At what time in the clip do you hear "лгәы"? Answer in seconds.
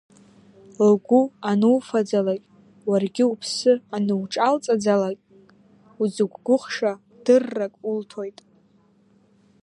0.87-1.21